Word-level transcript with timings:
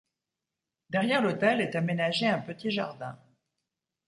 Derrière 0.89 1.21
l'hôtel 1.21 1.61
est 1.61 1.75
aménagé 1.75 2.27
un 2.27 2.39
petit 2.39 2.71
jardin. 2.71 3.19